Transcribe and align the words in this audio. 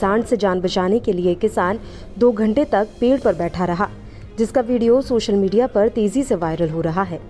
सांड 0.00 0.24
से 0.24 0.36
जान 0.36 0.60
बचाने 0.60 0.98
के 0.98 1.12
लिए 1.12 1.34
किसान 1.36 1.78
दो 2.18 2.30
घंटे 2.32 2.64
तक 2.64 2.88
पेड़ 3.00 3.18
पर 3.20 3.34
बैठा 3.34 3.64
रहा, 3.64 3.88
जिसका 4.38 4.60
वीडियो 4.60 5.00
सोशल 5.00 5.34
मीडिया 5.34 5.66
पर 5.66 5.88
तेज़ी 5.88 6.22
से 6.22 6.34
वायरल 6.34 6.70
हो 6.70 6.80
रहा 6.80 7.02
है। 7.02 7.20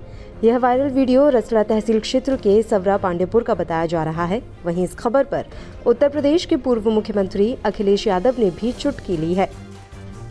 यह 0.44 0.58
वायरल 0.58 0.90
वीडियो 0.90 1.28
रसड़ा 1.28 1.62
तहसील 1.62 2.00
क्षेत्र 2.00 2.36
के 2.36 2.62
सवरा 2.62 2.96
पांडेपुर 2.96 3.42
का 3.42 3.54
बताया 3.54 3.86
जा 3.86 4.02
रहा 4.04 4.24
है। 4.24 4.42
वहीं 4.66 4.84
इस 4.84 4.94
खबर 4.94 5.24
पर 5.24 5.46
उत्तर 5.86 6.08
प्रदेश 6.08 6.44
के 6.44 6.56
पूर्व 6.56 6.90
मुख्यमंत्री 6.90 7.56
अखिलेश 7.64 8.06
यादव 8.06 8.34
ने 8.38 8.50
भी 8.50 8.72
चुटकी 8.72 9.16
ली 9.16 9.34
है। 9.34 9.48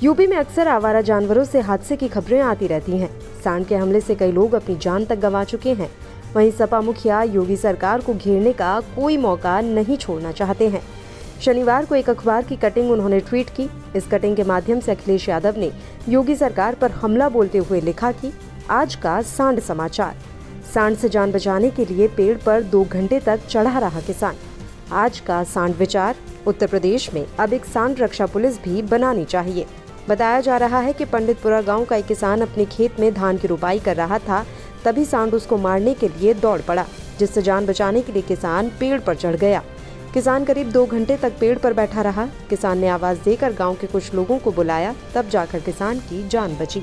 यूपी 0.04 0.28
में 0.28 0.38
अक्सर 0.38 0.68
आवारा 0.68 1.02
जानवरों 1.02 1.44
से 1.44 1.60
हादसे 1.60 1.96
की 1.96 2.08
खबरें 2.08 2.40
आती 2.42 2.68
रहती 2.68 2.98
हैं। 2.98 3.10
सांड 3.44 3.66
के 3.66 3.76
हमले 3.76 4.02
से 4.02 4.16
कई 4.16 4.32
लोग 4.32 4.54
अपनी 4.56 4.76
जान 4.76 5.06
तक 5.06 5.20
गंवा 5.20 5.44
चुके 5.44 5.74
हैं। 5.74 5.90
वहीं 6.36 6.52
सपा 6.52 6.82
मुखिया 6.82 7.22
योगी 7.24 7.56
सरकार 7.58 8.02
को 8.02 8.14
घेरने 8.14 8.54
का 8.54 8.80
कोई 8.96 9.18
मौका 9.18 9.60
नहीं 9.62 9.98
छोड़ना 9.98 10.32
चाहते 10.32 10.68
हैं। 10.68 10.82
शनिवार 11.42 11.86
को 11.86 11.96
एक 11.96 12.10
अखबार 12.10 12.44
की 12.44 12.56
कटिंग 12.56 12.92
उन्होंने 12.92 13.20
ट्वीट 13.20 13.50
की। 13.50 13.70
इस 13.96 14.08
कटिंग 14.08 14.36
के 14.36 14.44
माध्यम 14.44 14.80
से 14.80 14.92
अखिलेश 14.92 15.28
यादव 15.30 15.58
ने 15.58 15.72
योगी 16.10 16.36
सरकार 16.36 16.76
पर 16.76 16.92
हमला 16.92 17.30
बोलते 17.30 17.58
हुए 17.58 17.82
लिखा 17.82 18.12
कि 18.12 18.32
आज 18.70 18.96
का 18.96 19.22
सांड 19.22 19.60
समाचार। 19.60 20.16
सांड 20.74 20.98
से 20.98 21.10
जान 21.10 21.32
बचाने 21.32 21.70
के 21.70 21.86
लिए 21.86 22.08
पेड़ 22.08 22.38
पर 22.38 22.64
दो 22.64 22.84
घंटे 22.84 23.20
तक 23.20 23.46
चढ़ा 23.50 23.80
रहा 23.80 24.02
किसान। 24.02 24.36
आज 24.92 25.20
का 25.20 25.44
सांड 25.44 25.76
विचार, 25.76 26.16
उत्तर 26.48 26.68
प्रदेश 26.68 27.14
में 27.14 27.26
अब 27.40 27.54
एक 27.54 27.66
सांड 27.66 28.00
रक्षा 28.00 28.26
पुलिस 28.26 28.62
भी 28.64 28.82
बनानी 28.82 29.26
चाहिए। 29.26 29.66
बताया 30.10 30.42
जा 30.42 30.58
रहा 30.58 30.80
है 30.80 30.94
कि 30.94 31.06
पंडितपुरा 31.06 31.62
गाँव 31.62 31.86
का 31.86 31.96
एक 31.96 32.06
किसान 32.06 32.42
अपने 32.42 32.66
खेत 32.66 33.00
में 33.00 33.14
धान 33.14 33.38
की 33.38 33.48
रुपाई 33.48 33.80
कर 33.80 33.96
रहा 33.96 34.20
था, 34.20 34.46
तभी 34.86 35.06
सांड 35.06 35.34
उसको 35.34 35.58
मारने 35.58 35.94
के 35.94 36.08
लिए 36.08 36.34
दौड़ 36.34 36.62
पड़ा, 36.62 36.86
जिससे 37.20 37.42
जान 37.42 37.66
बचाने 37.66 38.02
के 38.02 38.12
लिए 38.12 38.22
किसान 38.22 38.70
पेड़ 38.80 39.00
पर 39.00 39.16
चढ़ 39.16 39.36
गया। 39.36 39.64
किसान 40.18 40.46
करीब 40.46 40.72
दो 40.72 40.86
घंटे 40.86 41.18
तक 41.18 41.34
पेड़ 41.40 41.58
पर 41.58 41.74
बैठा 41.74 42.02
रहा। 42.02 42.26
किसान 42.50 42.78
ने 42.78 42.88
आवाज़ 42.88 43.18
देकर 43.26 43.54
गाँव 43.54 43.76
के 43.76 43.88
कुछ 43.88 44.14
लोगों 44.14 44.38
को 44.40 44.52
बुलाया 44.52 44.96
तब 45.16 45.30
जाकर 45.30 45.60
किसान 45.60 46.00
की 46.00 46.28
जान 46.28 46.56
बची। 46.58 46.82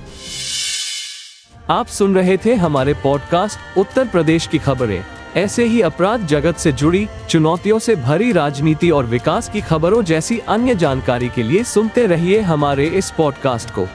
आप 1.71 1.87
सुन 1.87 2.15
रहे 2.15 2.37
थे 2.37 2.55
हमारे 2.55 2.95
पॉडकास्ट 2.95 3.79
उत्तर 3.79 4.09
प्रदेश 4.09 4.47
की 4.47 4.59
खबरें। 4.59 5.05
ऐसे 5.37 5.65
ही 5.65 5.81
अपराध 5.81 6.27
जगत 6.27 6.57
से 6.57 6.73
जुड़ी 6.73 7.07
चुनौतियों 7.31 7.79
से 7.79 7.97
भरी 7.97 8.33
राजनीति 8.33 8.91
और 8.91 9.07
विकास 9.07 9.49
की 9.49 9.61
खबरों 9.61 10.03
जैसी 10.03 10.39
अन्य 10.49 10.75
जानकारी 10.75 11.29
के 11.29 11.43
लिए 11.43 11.65
सुनते 11.65 12.07
रहिए 12.07 12.41
हमारे 12.41 12.87
इस 12.87 13.11
पॉडकास्ट 13.11 13.71
को। 13.79 13.89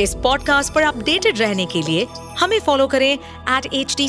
इस 0.00 0.14
पॉडकास्ट 0.14 0.74
पर 0.74 0.82
अपडेटेड 0.82 1.38
रहने 1.38 1.66
के 1.66 1.82
लिए 1.82 2.06
हमें 2.38 2.60
फॉलो 2.60 2.86
करें 2.86 3.12
एट 3.12 3.74
एच 3.74 3.94
डी 3.96 4.08